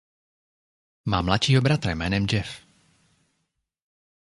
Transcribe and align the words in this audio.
Má 1.05 1.21
mladšího 1.21 1.61
bratra 1.61 1.91
jménem 1.91 2.25
Jeff. 2.31 2.61